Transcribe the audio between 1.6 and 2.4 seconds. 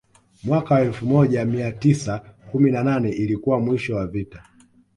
tisa